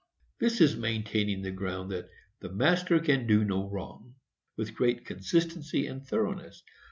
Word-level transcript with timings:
This 0.39 0.61
is 0.61 0.75
maintaining 0.75 1.43
the 1.43 1.51
ground 1.51 1.91
that 1.91 2.09
"the 2.39 2.49
master 2.51 2.99
can 2.99 3.27
do 3.27 3.43
no 3.45 3.69
wrong" 3.69 4.15
with 4.57 4.73
great 4.73 5.05
consistency 5.05 5.85
and 5.85 6.03
thoroughness. 6.03 6.63